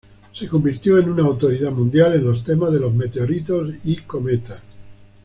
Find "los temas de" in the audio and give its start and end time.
2.25-2.79